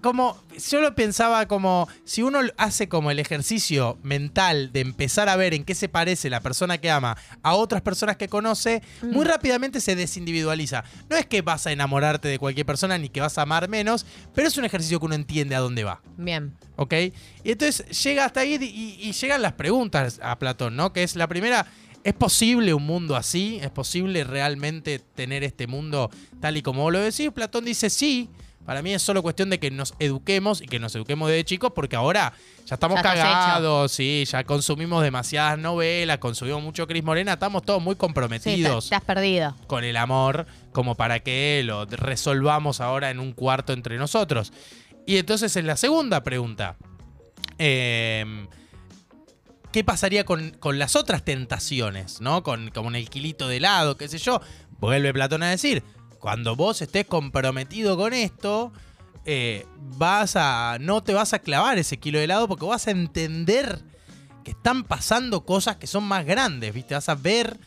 como, 0.00 0.42
yo 0.70 0.80
lo 0.80 0.94
pensaba 0.94 1.46
como, 1.46 1.88
si 2.04 2.22
uno 2.22 2.40
hace 2.56 2.88
como 2.88 3.10
el 3.10 3.18
ejercicio 3.18 3.98
mental 4.02 4.72
de 4.72 4.80
empezar 4.80 5.28
a 5.28 5.36
ver 5.36 5.54
en 5.54 5.64
qué 5.64 5.74
se 5.74 5.88
parece 5.88 6.30
la 6.30 6.40
persona 6.40 6.78
que 6.78 6.90
ama 6.90 7.16
a 7.42 7.54
otras 7.54 7.82
personas 7.82 8.16
que 8.16 8.28
conoce, 8.28 8.82
muy 9.02 9.24
rápidamente 9.24 9.80
se 9.80 9.96
desindividualiza. 9.96 10.84
No 11.10 11.16
es 11.16 11.26
que 11.26 11.42
vas 11.42 11.66
a 11.66 11.72
enamorarte 11.72 12.28
de 12.28 12.38
cualquier 12.38 12.66
persona 12.66 12.98
ni 12.98 13.08
que 13.08 13.20
vas 13.20 13.38
a 13.38 13.42
amar 13.42 13.68
menos, 13.68 14.06
pero 14.34 14.48
es 14.48 14.56
un 14.56 14.64
ejercicio 14.64 15.00
que 15.00 15.06
uno 15.06 15.14
entiende 15.14 15.54
a 15.54 15.60
dónde 15.60 15.84
va. 15.84 16.00
Bien. 16.16 16.56
¿Ok? 16.76 16.94
Y 17.44 17.52
entonces 17.52 18.02
llega 18.02 18.24
hasta 18.24 18.40
ahí 18.40 18.58
y, 18.60 19.08
y 19.08 19.12
llegan 19.12 19.42
las 19.42 19.54
preguntas 19.54 20.20
a 20.22 20.38
Platón, 20.38 20.76
¿no? 20.76 20.92
Que 20.92 21.02
es 21.02 21.16
la 21.16 21.26
primera, 21.26 21.66
¿es 22.04 22.14
posible 22.14 22.74
un 22.74 22.86
mundo 22.86 23.16
así? 23.16 23.58
¿Es 23.62 23.70
posible 23.70 24.24
realmente 24.24 24.98
tener 24.98 25.44
este 25.44 25.66
mundo 25.66 26.10
tal 26.40 26.56
y 26.56 26.62
como 26.62 26.82
vos 26.82 26.92
lo 26.92 27.00
decís? 27.00 27.30
Platón 27.32 27.64
dice 27.64 27.90
sí. 27.90 28.30
Para 28.68 28.82
mí 28.82 28.92
es 28.92 29.00
solo 29.00 29.22
cuestión 29.22 29.48
de 29.48 29.58
que 29.58 29.70
nos 29.70 29.94
eduquemos 29.98 30.60
y 30.60 30.66
que 30.66 30.78
nos 30.78 30.94
eduquemos 30.94 31.30
desde 31.30 31.42
chicos 31.42 31.72
porque 31.74 31.96
ahora 31.96 32.34
ya 32.66 32.74
estamos 32.74 32.96
Ya 32.96 33.02
cagados, 33.02 33.90
sí, 33.92 34.26
ya 34.30 34.44
consumimos 34.44 35.02
demasiadas 35.02 35.58
novelas, 35.58 36.18
consumimos 36.18 36.62
mucho 36.62 36.86
Cris 36.86 37.02
Morena, 37.02 37.32
estamos 37.32 37.62
todos 37.62 37.82
muy 37.82 37.96
comprometidos 37.96 38.90
perdido. 39.06 39.56
con 39.66 39.84
el 39.84 39.96
amor 39.96 40.44
como 40.70 40.96
para 40.96 41.20
que 41.20 41.62
lo 41.64 41.86
resolvamos 41.86 42.82
ahora 42.82 43.08
en 43.08 43.20
un 43.20 43.32
cuarto 43.32 43.72
entre 43.72 43.96
nosotros. 43.96 44.52
Y 45.06 45.16
entonces 45.16 45.56
en 45.56 45.66
la 45.66 45.78
segunda 45.78 46.22
pregunta, 46.22 46.76
em, 47.56 48.48
¿qué 49.72 49.82
pasaría 49.82 50.26
con, 50.26 50.50
con 50.60 50.78
las 50.78 50.94
otras 50.94 51.24
tentaciones? 51.24 52.20
¿No? 52.20 52.42
Con, 52.42 52.68
con 52.72 52.94
el 52.96 53.08
kilito 53.08 53.48
de 53.48 53.56
helado, 53.56 53.96
qué 53.96 54.08
sé 54.08 54.18
yo. 54.18 54.42
Vuelve 54.78 55.14
Platón 55.14 55.42
a 55.42 55.48
decir, 55.48 55.82
cuando 56.18 56.56
vos 56.56 56.82
estés 56.82 57.06
comprometido 57.06 57.96
con 57.96 58.12
esto, 58.12 58.72
eh, 59.24 59.66
vas 59.96 60.36
a. 60.36 60.78
no 60.80 61.02
te 61.02 61.14
vas 61.14 61.32
a 61.32 61.38
clavar 61.38 61.78
ese 61.78 61.98
kilo 61.98 62.18
de 62.18 62.24
helado 62.24 62.48
porque 62.48 62.64
vas 62.64 62.86
a 62.86 62.90
entender 62.90 63.82
que 64.44 64.52
están 64.52 64.84
pasando 64.84 65.44
cosas 65.44 65.76
que 65.76 65.86
son 65.86 66.04
más 66.04 66.24
grandes, 66.24 66.72
¿viste? 66.72 66.94
Vas 66.94 67.08
a 67.08 67.14
ver 67.14 67.58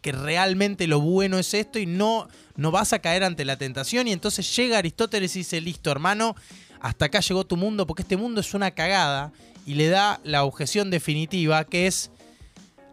que 0.00 0.12
realmente 0.12 0.86
lo 0.86 1.00
bueno 1.00 1.38
es 1.38 1.52
esto 1.54 1.78
y 1.78 1.86
no, 1.86 2.28
no 2.54 2.70
vas 2.70 2.92
a 2.92 3.00
caer 3.00 3.24
ante 3.24 3.44
la 3.44 3.56
tentación. 3.56 4.08
Y 4.08 4.12
entonces 4.12 4.54
llega 4.54 4.78
Aristóteles 4.78 5.34
y 5.36 5.40
dice, 5.40 5.60
listo, 5.60 5.90
hermano, 5.90 6.36
hasta 6.80 7.06
acá 7.06 7.20
llegó 7.20 7.44
tu 7.44 7.56
mundo 7.56 7.86
porque 7.86 8.02
este 8.02 8.16
mundo 8.16 8.40
es 8.40 8.54
una 8.54 8.70
cagada. 8.70 9.32
Y 9.64 9.74
le 9.74 9.88
da 9.88 10.20
la 10.22 10.44
objeción 10.44 10.90
definitiva 10.90 11.64
que 11.64 11.88
es, 11.88 12.10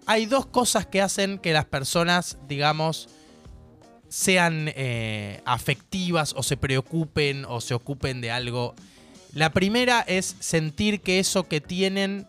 hay 0.08 0.26
dos 0.26 0.48
cosas 0.48 0.88
que 0.88 1.02
hacen 1.02 1.38
que 1.38 1.54
las 1.54 1.66
personas, 1.66 2.38
digamos, 2.48 3.10
sean 4.15 4.70
eh, 4.75 5.41
afectivas 5.43 6.36
o 6.38 6.43
se 6.43 6.55
preocupen 6.55 7.46
o 7.46 7.60
se 7.62 7.74
ocupen 7.74 8.22
de 8.22 8.29
algo. 8.29 8.75
La 9.34 9.50
primera 9.50 10.01
es 10.01 10.36
sentir 10.39 11.01
que 11.01 11.17
eso 11.17 11.48
que 11.48 11.62
tienen 11.62 12.27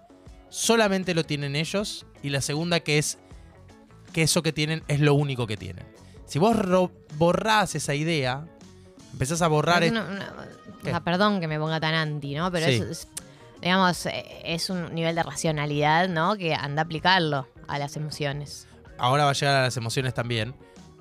solamente 0.49 1.13
lo 1.13 1.25
tienen 1.25 1.55
ellos. 1.57 2.07
Y 2.23 2.31
la 2.31 2.41
segunda 2.41 2.81
que 2.81 2.97
es 2.97 3.19
que 4.15 4.23
eso 4.23 4.43
que 4.43 4.51
tienen 4.55 4.83
es 4.89 5.01
lo 5.01 5.13
único 5.13 5.47
que 5.47 5.59
tienen. 5.59 5.85
Si 6.25 6.39
vos 6.39 6.57
borrás 7.19 7.75
esa 7.75 7.95
idea, 7.95 8.47
empezás 9.13 9.43
a 9.43 9.49
borrar... 9.49 9.83
Perdón 11.05 11.41
que 11.41 11.49
me 11.49 11.59
ponga 11.59 11.81
tan 11.81 11.93
anti, 11.95 12.35
¿no? 12.35 12.51
Pero 12.51 12.65
Sí. 12.67 12.73
es, 12.77 12.81
es- 12.81 13.09
digamos, 13.61 14.07
eh, 14.07 14.25
es 14.45 14.71
un 14.71 14.95
nivel 14.95 15.15
de 15.17 15.23
racionalidad, 15.23 16.09
¿no? 16.09 16.37
Que 16.37 16.55
anda 16.55 16.81
a 16.81 16.85
aplicarlo 16.87 17.47
a 17.69 17.79
las 17.79 17.97
emociones. 17.97 18.67
ahora 18.97 19.25
va 19.25 19.31
a 19.31 19.35
llegar 19.35 19.57
a 19.57 19.63
las 19.63 19.77
emociones 19.77 20.15
también, 20.15 20.55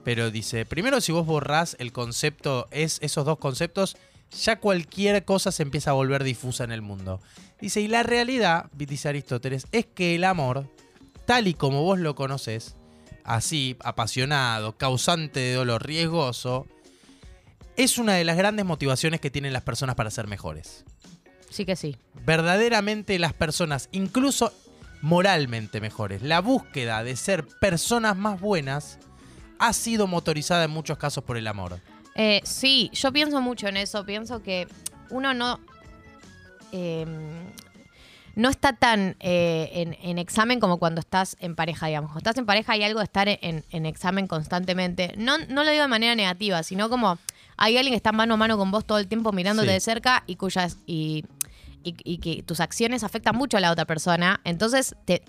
pero 0.04 0.32
dice, 0.32 0.66
primero 0.66 1.02
si 1.02 1.12
vos 1.12 1.26
borrás 1.26 1.76
el 1.80 1.92
concepto, 1.92 2.68
es 2.72 3.00
esos 3.02 3.26
dos 3.26 3.38
conceptos, 3.38 3.98
ya 4.44 4.60
cualquier 4.60 5.24
cosa 5.26 5.52
se 5.52 5.64
empieza 5.64 5.92
a 5.92 5.94
volver 5.94 6.24
difusa 6.24 6.64
en 6.64 6.72
el 6.72 6.82
mundo. 6.82 7.22
Dice, 7.62 7.82
y 7.82 7.88
la 7.88 8.04
realidad, 8.04 8.70
dice 8.74 9.10
Aristóteles, 9.10 9.68
es 9.72 9.86
que 9.86 10.16
el 10.16 10.24
amor, 10.24 10.68
tal 11.26 11.48
y 11.48 11.54
como 11.54 11.84
vos 11.84 12.00
lo 12.00 12.16
conoces, 12.16 12.76
así, 13.24 13.78
apasionado, 13.84 14.78
causante 14.78 15.40
de 15.40 15.54
dolor, 15.54 15.86
riesgoso, 15.86 16.68
es 17.78 17.98
una 17.98 18.16
de 18.16 18.24
las 18.24 18.38
grandes 18.38 18.66
motivaciones 18.66 19.22
que 19.22 19.32
tienen 19.32 19.54
las 19.54 19.64
personas 19.64 19.96
para 19.96 20.12
ser 20.12 20.28
mejores. 20.28 20.84
Sí 21.50 21.66
que 21.66 21.76
sí. 21.76 21.96
verdaderamente 22.26 23.20
las 23.20 23.34
personas, 23.34 23.88
incluso 23.92 24.52
moralmente 25.02 25.82
mejores. 25.82 26.24
La 26.24 26.42
búsqueda 26.42 27.04
de 27.04 27.16
ser 27.16 27.46
personas 27.60 28.18
más 28.18 28.42
buenas 28.42 28.98
ha 29.68 29.74
sido 29.74 30.08
motorizada 30.08 30.64
en 30.66 30.72
muchos 30.72 30.98
casos 30.98 31.24
por 31.24 31.38
el 31.38 31.48
amor. 31.48 31.80
Eh, 32.16 32.42
sí, 32.44 32.90
yo 32.94 33.12
pienso 33.12 33.42
mucho 33.42 33.68
en 33.68 33.78
eso. 33.78 34.06
Pienso 34.06 34.42
que 34.44 34.68
uno 35.10 35.34
no. 35.34 35.60
eh, 36.72 37.06
no 38.36 38.50
está 38.50 38.74
tan 38.74 39.16
eh, 39.20 39.70
en, 39.74 39.96
en 40.02 40.18
examen 40.18 40.60
como 40.60 40.80
cuando 40.80 41.00
estás 41.02 41.38
en 41.40 41.56
pareja, 41.56 41.86
digamos. 41.88 42.10
Cuando 42.12 42.30
estás 42.32 42.40
en 42.40 42.48
pareja 42.48 42.74
hay 42.74 42.84
algo 42.84 43.00
de 43.00 43.04
estar 43.06 43.28
en, 43.30 43.64
en 43.70 43.86
examen 43.86 44.26
constantemente. 44.28 45.14
No, 45.18 45.38
no 45.50 45.64
lo 45.64 45.70
digo 45.70 45.84
de 45.84 45.88
manera 45.88 46.16
negativa, 46.16 46.64
sino 46.64 46.90
como 46.90 47.20
hay 47.58 47.78
alguien 47.78 47.94
que 47.94 47.98
está 47.98 48.12
mano 48.12 48.34
a 48.34 48.38
mano 48.38 48.58
con 48.58 48.72
vos 48.72 48.86
todo 48.86 48.98
el 48.98 49.08
tiempo 49.08 49.32
mirándote 49.32 49.68
Sí. 49.68 49.74
de 49.76 49.80
cerca 49.80 50.24
y 50.26 50.36
cuyas. 50.36 50.78
Y, 50.88 51.26
y- 51.84 51.96
y 52.06 52.18
que 52.20 52.42
tus 52.44 52.60
acciones 52.60 53.04
afectan 53.04 53.36
mucho 53.36 53.58
a 53.58 53.60
la 53.60 53.72
otra 53.72 53.86
persona. 53.86 54.40
Entonces 54.46 54.96
te, 55.06 55.22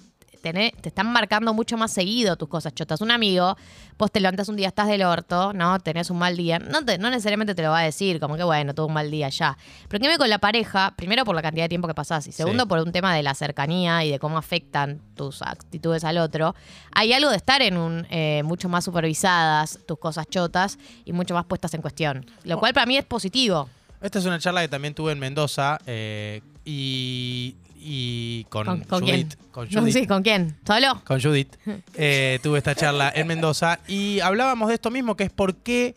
te 0.52 0.88
están 0.88 1.10
marcando 1.12 1.54
mucho 1.54 1.76
más 1.76 1.92
seguido 1.92 2.36
tus 2.36 2.48
cosas 2.48 2.74
chotas. 2.74 3.00
Un 3.00 3.10
amigo, 3.10 3.56
vos 3.98 4.10
te 4.12 4.20
levantas 4.20 4.48
un 4.48 4.56
día, 4.56 4.68
estás 4.68 4.88
del 4.88 5.02
orto, 5.02 5.52
¿no? 5.52 5.78
Tenés 5.80 6.10
un 6.10 6.18
mal 6.18 6.36
día. 6.36 6.58
No, 6.58 6.84
te- 6.84 6.98
no 6.98 7.08
necesariamente 7.10 7.54
te 7.54 7.62
lo 7.62 7.70
va 7.70 7.78
a 7.80 7.82
decir, 7.84 8.20
como 8.20 8.36
que 8.36 8.44
bueno, 8.44 8.74
tuve 8.74 8.86
un 8.86 8.92
mal 8.92 9.10
día 9.10 9.28
ya. 9.28 9.56
Pero 9.88 10.02
que 10.02 10.08
me 10.08 10.18
con 10.18 10.28
la 10.28 10.38
pareja, 10.38 10.92
primero 10.96 11.24
por 11.24 11.34
la 11.34 11.42
cantidad 11.42 11.64
de 11.64 11.68
tiempo 11.70 11.88
que 11.88 11.94
pasás 11.94 12.26
y 12.26 12.32
segundo 12.32 12.64
Sí. 12.64 12.68
por 12.68 12.78
un 12.80 12.92
tema 12.92 13.14
de 13.14 13.22
la 13.22 13.34
cercanía 13.34 14.04
y 14.04 14.10
de 14.10 14.18
cómo 14.18 14.36
afectan 14.38 15.00
tus 15.16 15.40
actitudes 15.42 16.04
al 16.04 16.18
otro. 16.18 16.54
Hay 16.92 17.12
algo 17.12 17.30
de 17.30 17.36
estar 17.36 17.62
en 17.62 17.76
un 17.76 18.06
eh, 18.10 18.42
mucho 18.44 18.68
más 18.68 18.84
supervisadas 18.84 19.78
tus 19.86 19.98
cosas 19.98 20.26
chotas 20.28 20.78
y 21.04 21.12
mucho 21.12 21.34
más 21.34 21.44
puestas 21.46 21.72
en 21.74 21.80
cuestión. 21.82 22.26
Lo 22.44 22.58
cual 22.58 22.74
para 22.74 22.86
mí 22.86 22.96
es 22.96 23.04
positivo. 23.04 23.68
Esta 24.00 24.18
es 24.18 24.26
una 24.26 24.38
charla 24.38 24.60
que 24.60 24.68
también 24.68 24.92
tuve 24.94 25.12
en 25.12 25.18
Mendoza 25.18 25.78
eh, 25.86 26.42
y, 26.64 27.56
y 27.86 28.44
con, 28.48 28.64
¿Con, 28.66 28.80
con 28.84 29.00
Judith. 29.02 29.34
quién? 29.36 29.50
Con 29.52 29.68
No, 29.70 29.86
sí, 29.92 30.06
¿con 30.06 30.22
quién? 30.22 30.56
¿Solo? 30.66 31.02
con 31.04 31.20
Judith. 31.20 31.54
eh, 31.94 32.38
tuve 32.42 32.58
esta 32.58 32.74
charla 32.74 33.12
en 33.14 33.26
Mendoza 33.26 33.78
y 33.86 34.20
hablábamos 34.20 34.68
de 34.68 34.74
esto 34.74 34.90
mismo, 34.90 35.16
que 35.16 35.24
es 35.24 35.30
por 35.30 35.56
qué 35.56 35.94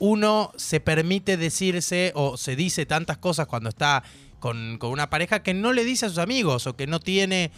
uno 0.00 0.52
se 0.56 0.80
permite 0.80 1.36
decirse 1.36 2.12
o 2.14 2.36
se 2.36 2.56
dice 2.56 2.86
tantas 2.86 3.18
cosas 3.18 3.46
cuando 3.46 3.68
está 3.68 4.02
con, 4.40 4.78
con 4.78 4.90
una 4.90 5.10
pareja 5.10 5.42
que 5.42 5.54
no 5.54 5.72
le 5.72 5.84
dice 5.84 6.06
a 6.06 6.08
sus 6.08 6.18
amigos 6.18 6.66
o 6.66 6.76
que 6.76 6.86
no 6.86 7.00
tiene, 7.00 7.50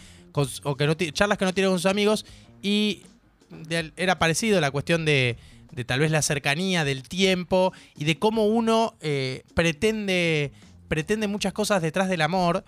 o 0.63 0.75
que 0.77 0.85
no 0.87 0.93
charlas 0.95 1.37
que 1.37 1.45
no 1.45 1.53
tiene 1.53 1.69
con 1.69 1.77
sus 1.79 1.89
amigos 1.91 2.25
y 2.61 3.03
de- 3.49 3.91
era 3.97 4.17
parecido 4.19 4.59
la 4.61 4.71
cuestión 4.71 5.05
de, 5.05 5.37
de 5.71 5.85
tal 5.85 5.99
vez 5.99 6.09
la 6.11 6.21
cercanía, 6.21 6.83
del 6.83 7.03
tiempo 7.03 7.73
y 7.95 8.05
de 8.05 8.17
cómo 8.17 8.45
uno 8.47 8.95
eh, 9.01 9.43
pretende, 9.53 10.51
pretende 10.87 11.27
muchas 11.27 11.53
cosas 11.53 11.81
detrás 11.81 12.09
del 12.09 12.21
amor. 12.21 12.63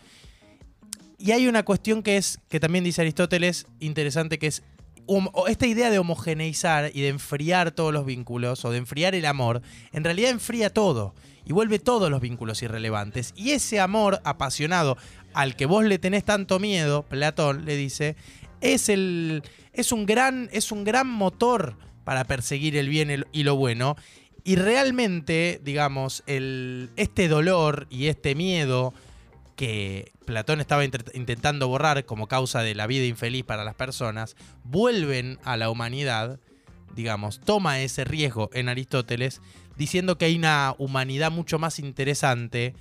Y 1.18 1.32
hay 1.32 1.48
una 1.48 1.64
cuestión 1.64 2.04
que 2.04 2.18
es, 2.18 2.40
que 2.50 2.60
también 2.60 2.84
dice 2.84 3.02
Aristóteles, 3.02 3.68
interesante, 3.80 4.40
que 4.40 4.48
es 4.48 4.64
esta 5.48 5.68
idea 5.68 5.90
de 5.90 6.00
homogeneizar 6.00 6.92
y 6.94 7.02
de 7.02 7.10
enfriar 7.10 7.72
todos 7.72 7.94
los 7.94 8.06
vínculos, 8.06 8.64
o 8.66 8.72
de 8.72 8.78
enfriar 8.78 9.16
el 9.16 9.26
amor, 9.26 9.62
en 9.92 10.04
realidad 10.04 10.32
enfría 10.32 10.70
todo 10.72 11.14
y 11.46 11.52
vuelve 11.52 11.80
todos 11.80 12.10
los 12.10 12.22
vínculos 12.22 12.62
irrelevantes. 12.64 13.34
Y 13.36 13.52
ese 13.52 13.80
amor 13.80 14.22
apasionado 14.24 14.98
al 15.34 15.56
que 15.56 15.66
vos 15.66 15.84
le 15.84 16.00
tenés 16.00 16.24
tanto 16.24 16.60
miedo, 16.60 17.04
Platón 17.04 17.66
le 17.66 17.76
dice, 17.76 18.16
es, 18.62 18.88
el, 18.90 19.44
es, 19.74 19.92
un, 19.92 20.06
gran, 20.06 20.50
es 20.52 20.72
un 20.72 20.84
gran 20.84 21.08
motor 21.08 21.76
para 22.04 22.24
perseguir 22.24 22.78
el 22.78 22.88
bien 22.90 23.26
y 23.32 23.44
lo 23.44 23.56
bueno. 23.56 23.96
Y 24.46 24.56
realmente, 24.56 25.60
digamos, 25.64 26.24
el, 26.28 26.92
este 26.96 27.28
dolor 27.28 27.88
y 27.90 28.08
este 28.08 28.36
miedo 28.36 28.94
que 29.56 30.12
Platón 30.26 30.60
estaba 30.60 30.84
intentando 30.84 31.68
borrar 31.68 32.06
como 32.06 32.28
causa 32.28 32.62
de 32.62 32.76
la 32.76 32.88
vida 32.88 33.06
infeliz 33.06 33.44
para 33.44 33.64
las 33.64 33.76
personas, 33.76 34.36
vuelven 34.64 35.40
a 35.44 35.58
la 35.58 35.70
humanidad, 35.70 36.40
digamos, 36.96 37.40
toma 37.40 37.82
ese 37.82 38.04
riesgo 38.04 38.50
en 38.54 38.70
Aristóteles, 38.70 39.42
diciendo 39.78 40.18
que 40.18 40.26
hay 40.26 40.36
una 40.36 40.76
humanidad 40.78 41.32
mucho 41.32 41.60
más 41.60 41.80
interesante, 41.80 42.74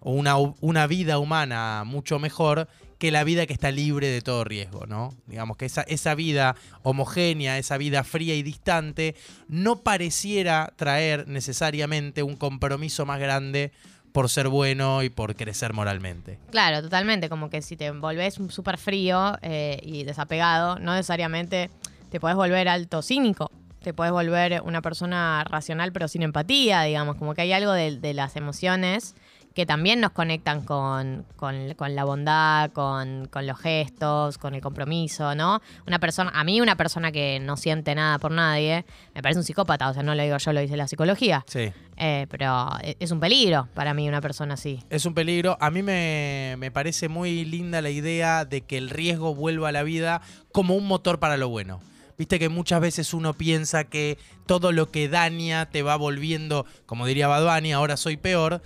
una, 0.00 0.36
una 0.36 0.86
vida 0.86 1.18
humana 1.18 1.82
mucho 1.84 2.18
mejor 2.18 2.68
que 2.98 3.10
la 3.12 3.22
vida 3.24 3.46
que 3.46 3.52
está 3.52 3.70
libre 3.70 4.08
de 4.08 4.20
todo 4.22 4.42
riesgo, 4.42 4.86
¿no? 4.86 5.14
Digamos 5.26 5.56
que 5.56 5.66
esa, 5.66 5.82
esa 5.82 6.16
vida 6.16 6.56
homogénea, 6.82 7.58
esa 7.58 7.78
vida 7.78 8.02
fría 8.02 8.34
y 8.34 8.42
distante, 8.42 9.14
no 9.48 9.82
pareciera 9.82 10.72
traer 10.76 11.28
necesariamente 11.28 12.24
un 12.24 12.36
compromiso 12.36 13.06
más 13.06 13.20
grande 13.20 13.70
por 14.12 14.28
ser 14.28 14.48
bueno 14.48 15.02
y 15.02 15.10
por 15.10 15.34
crecer 15.36 15.72
moralmente. 15.72 16.38
Claro, 16.50 16.82
totalmente. 16.82 17.28
Como 17.28 17.50
que 17.50 17.62
si 17.62 17.76
te 17.76 17.90
volvés 17.90 18.38
súper 18.48 18.78
frío 18.78 19.36
eh, 19.42 19.78
y 19.82 20.04
desapegado, 20.04 20.78
no 20.78 20.92
necesariamente 20.92 21.70
te 22.10 22.20
podés 22.20 22.36
volver 22.36 22.68
alto 22.68 23.02
cínico. 23.02 23.50
Te 23.82 23.94
podés 23.94 24.12
volver 24.12 24.60
una 24.64 24.82
persona 24.82 25.44
racional 25.44 25.92
pero 25.92 26.08
sin 26.08 26.22
empatía, 26.22 26.82
digamos. 26.82 27.16
Como 27.16 27.34
que 27.34 27.42
hay 27.42 27.52
algo 27.52 27.72
de, 27.72 27.98
de 27.98 28.14
las 28.14 28.36
emociones 28.36 29.14
que 29.58 29.66
también 29.66 29.98
nos 30.00 30.12
conectan 30.12 30.62
con, 30.64 31.26
con- 31.34 31.74
con 31.74 31.96
la 31.96 32.04
bondad, 32.04 32.70
con, 32.70 33.26
con 33.26 33.44
los 33.44 33.58
gestos, 33.58 34.38
con 34.38 34.54
el 34.54 34.60
compromiso, 34.60 35.34
¿no? 35.34 35.60
Una 35.84 35.98
persona, 35.98 36.30
a 36.32 36.44
mí 36.44 36.60
una 36.60 36.76
persona 36.76 37.10
que 37.10 37.40
no 37.40 37.56
siente 37.56 37.92
nada 37.96 38.20
por 38.20 38.30
nadie, 38.30 38.84
me 39.16 39.20
parece 39.20 39.40
un 39.40 39.44
psicópata, 39.44 39.88
o 39.88 39.94
sea, 39.94 40.04
no 40.04 40.14
lo 40.14 40.22
digo 40.22 40.36
yo, 40.38 40.52
lo 40.52 40.60
dice 40.60 40.76
la 40.76 40.86
psicología. 40.86 41.44
Sí. 41.48 41.72
Eh, 41.96 42.28
pero 42.30 42.68
e- 42.84 42.96
es 43.00 43.10
un 43.10 43.18
peligro 43.18 43.66
para 43.74 43.94
mí 43.94 44.08
una 44.08 44.20
persona 44.20 44.54
así. 44.54 44.78
Es 44.90 45.04
un 45.06 45.14
peligro. 45.14 45.58
A 45.60 45.72
mí 45.72 45.82
me, 45.82 46.54
me 46.58 46.70
parece 46.70 47.08
muy 47.08 47.44
linda 47.44 47.82
la 47.82 47.90
idea 47.90 48.44
de 48.44 48.60
que 48.60 48.78
el 48.78 48.90
riesgo 48.90 49.34
vuelva 49.34 49.70
a 49.70 49.72
la 49.72 49.82
vida 49.82 50.20
como 50.52 50.76
un 50.76 50.86
motor 50.86 51.18
para 51.18 51.36
lo 51.36 51.48
bueno. 51.48 51.80
Viste 52.16 52.38
que 52.38 52.48
muchas 52.48 52.80
veces 52.80 53.12
uno 53.12 53.34
piensa 53.34 53.82
que 53.82 54.18
todo 54.46 54.70
lo 54.70 54.86
que 54.92 55.08
daña 55.08 55.66
te 55.68 55.82
va 55.82 55.96
volviendo, 55.96 56.64
como 56.86 57.06
diría 57.06 57.26
Badwani, 57.26 57.72
ahora 57.72 57.96
soy 57.96 58.16
peor. 58.16 58.62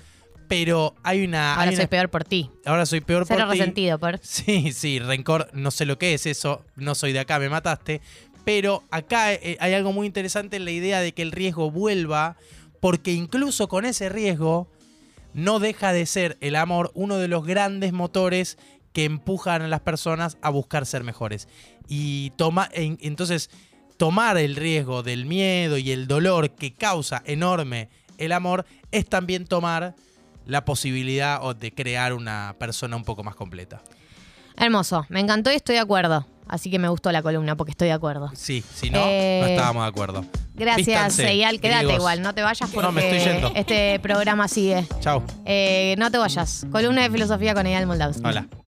Pero 0.54 0.94
hay 1.02 1.24
una. 1.24 1.52
Ahora 1.54 1.62
hay 1.70 1.76
soy 1.76 1.84
una- 1.84 1.88
peor 1.90 2.10
por 2.10 2.24
ti. 2.24 2.50
ahora 2.66 2.84
soy 2.84 3.00
peor 3.00 3.24
Cero 3.26 3.44
por 3.46 3.52
ti. 3.54 3.58
resentido 3.58 3.98
por... 3.98 4.18
Sí, 4.22 4.72
sí, 4.72 4.98
rencor, 4.98 5.48
no 5.54 5.70
sé 5.70 5.86
lo 5.86 5.96
que 5.98 6.12
es 6.12 6.26
eso, 6.26 6.62
no 6.76 6.94
soy 6.94 7.12
de 7.12 7.20
acá, 7.20 7.38
me 7.38 7.48
mataste. 7.48 8.02
Pero 8.44 8.82
acá 8.90 9.32
eh, 9.32 9.56
hay 9.60 9.72
algo 9.72 9.92
muy 9.92 10.06
interesante 10.06 10.56
en 10.56 10.64
la 10.66 10.70
idea 10.72 11.00
de 11.00 11.12
que 11.12 11.22
el 11.22 11.32
riesgo 11.32 11.70
vuelva, 11.70 12.36
porque 12.80 13.12
incluso 13.12 13.68
con 13.68 13.84
ese 13.86 14.08
riesgo 14.10 14.68
no 15.32 15.58
deja 15.58 15.92
de 15.94 16.04
ser 16.04 16.36
el 16.42 16.56
amor 16.56 16.90
uno 16.94 17.16
de 17.16 17.28
los 17.28 17.46
grandes 17.46 17.92
motores 17.94 18.58
que 18.92 19.04
empujan 19.04 19.62
a 19.62 19.68
las 19.68 19.80
personas 19.80 20.36
a 20.42 20.50
buscar 20.50 20.84
ser 20.84 21.02
mejores. 21.02 21.48
Y 21.88 22.30
toma, 22.36 22.68
en- 22.74 22.98
entonces, 23.00 23.48
tomar 23.96 24.36
el 24.36 24.56
riesgo 24.56 25.02
del 25.02 25.24
miedo 25.24 25.78
y 25.78 25.92
el 25.92 26.06
dolor 26.08 26.50
que 26.50 26.74
causa 26.74 27.22
enorme 27.24 27.88
el 28.18 28.32
amor 28.32 28.66
es 28.90 29.06
también 29.08 29.46
tomar 29.46 29.94
la 30.46 30.64
posibilidad 30.64 31.40
de 31.54 31.72
crear 31.72 32.12
una 32.12 32.54
persona 32.58 32.96
un 32.96 33.04
poco 33.04 33.22
más 33.24 33.34
completa. 33.34 33.82
Hermoso, 34.56 35.06
me 35.08 35.20
encantó 35.20 35.50
y 35.50 35.54
estoy 35.56 35.76
de 35.76 35.80
acuerdo. 35.80 36.26
Así 36.48 36.70
que 36.70 36.78
me 36.78 36.88
gustó 36.88 37.10
la 37.12 37.22
columna 37.22 37.56
porque 37.56 37.70
estoy 37.70 37.88
de 37.88 37.94
acuerdo. 37.94 38.30
Sí, 38.34 38.62
si 38.74 38.90
no, 38.90 38.98
Eh, 39.06 39.38
no 39.42 39.46
estábamos 39.48 39.84
de 39.84 39.88
acuerdo. 39.88 40.24
Gracias, 40.54 41.18
Eyal. 41.20 41.60
Quédate 41.60 41.94
igual, 41.94 42.20
no 42.20 42.34
te 42.34 42.42
vayas 42.42 42.68
porque 42.70 42.86
No, 42.86 42.92
me 42.92 43.08
estoy 43.18 43.32
yendo. 43.32 43.52
este 43.54 43.98
programa 44.00 44.48
sigue. 44.48 44.86
Chau. 45.00 45.22
Eh, 45.46 45.94
no 45.98 46.10
te 46.10 46.18
vayas. 46.18 46.66
Columna 46.70 47.02
de 47.02 47.10
filosofía 47.10 47.54
con 47.54 47.66
Eyal 47.66 47.86
Moldavsky. 47.86 48.22
Hola. 48.26 48.46